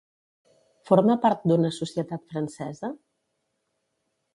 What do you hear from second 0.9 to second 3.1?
Forma part d'una societat francesa?